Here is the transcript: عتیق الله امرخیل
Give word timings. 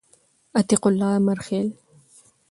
عتیق 0.57 0.83
الله 0.87 1.11
امرخیل 1.19 1.67